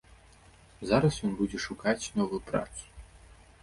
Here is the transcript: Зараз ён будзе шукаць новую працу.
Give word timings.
Зараз 0.93 1.21
ён 1.29 1.37
будзе 1.43 1.57
шукаць 1.69 2.09
новую 2.19 2.45
працу. 2.53 2.83